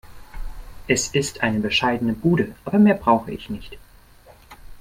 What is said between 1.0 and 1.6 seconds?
ist eine